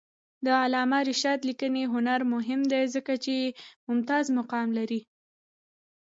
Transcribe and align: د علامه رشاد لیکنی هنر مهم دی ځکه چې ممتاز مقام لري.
د 0.45 0.47
علامه 0.61 0.99
رشاد 1.09 1.39
لیکنی 1.49 1.83
هنر 1.93 2.19
مهم 2.33 2.61
دی 2.71 2.83
ځکه 2.95 3.13
چې 3.25 3.35
ممتاز 3.87 4.25
مقام 4.37 4.67
لري. 4.77 5.01